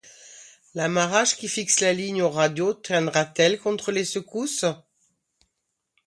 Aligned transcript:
L’amarrage 0.73 1.35
qui 1.37 1.47
fixe 1.47 1.79
la 1.79 1.93
ligne 1.93 2.23
au 2.23 2.29
radeau 2.31 2.73
tiendra-t-il 2.73 3.59
contre 3.59 3.91
les 3.91 4.03
secousses? 4.03 4.65